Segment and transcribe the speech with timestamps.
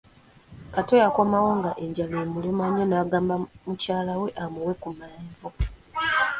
[0.73, 5.47] Kato yakomawo nga ennjala emuluma nnyo n'agamba mukyala we amuwe ku menvu.